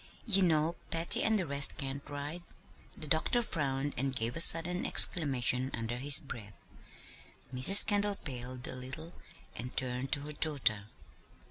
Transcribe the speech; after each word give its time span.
"You 0.25 0.41
know 0.41 0.77
Patty 0.89 1.21
and 1.21 1.37
the 1.37 1.45
rest 1.45 1.77
can't 1.77 2.01
ride." 2.09 2.41
The 2.97 3.05
doctor 3.05 3.43
frowned, 3.43 3.93
and 3.97 4.15
gave 4.15 4.35
a 4.35 4.41
sudden 4.41 4.83
exclamation 4.83 5.69
under 5.75 5.97
his 5.97 6.19
breath. 6.19 6.59
Mrs. 7.53 7.85
Kendall 7.85 8.15
paled 8.15 8.67
a 8.67 8.73
little 8.73 9.13
and 9.55 9.77
turned 9.77 10.11
to 10.13 10.21
her 10.21 10.33
daughter. 10.33 10.85